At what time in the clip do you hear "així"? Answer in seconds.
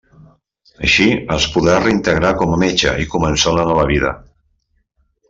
0.85-1.05